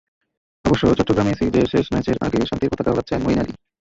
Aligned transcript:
অবশ্য 0.65 0.83
চট্টগ্রামে 0.91 1.37
সিরিজের 1.39 1.71
শেষ 1.73 1.85
ম্যাচের 1.93 2.17
আগে 2.25 2.39
শান্তির 2.49 2.71
পতাকা 2.71 2.91
ওড়াচ্ছেন 2.91 3.19
মঈন 3.23 3.39
আলী। 3.41 3.53